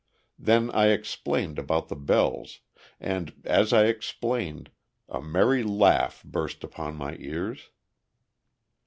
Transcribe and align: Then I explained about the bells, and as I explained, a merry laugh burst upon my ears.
Then 0.39 0.71
I 0.71 0.87
explained 0.87 1.59
about 1.59 1.87
the 1.89 1.95
bells, 1.95 2.61
and 2.99 3.35
as 3.45 3.71
I 3.71 3.85
explained, 3.85 4.71
a 5.07 5.21
merry 5.21 5.61
laugh 5.61 6.23
burst 6.23 6.63
upon 6.63 6.95
my 6.95 7.17
ears. 7.19 7.69